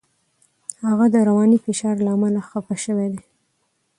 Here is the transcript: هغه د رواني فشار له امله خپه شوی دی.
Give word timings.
هغه 0.87 1.05
د 1.13 1.15
رواني 1.27 1.57
فشار 1.65 1.95
له 2.05 2.11
امله 2.15 2.41
خپه 2.49 2.75
شوی 2.83 3.07
دی. 3.13 3.21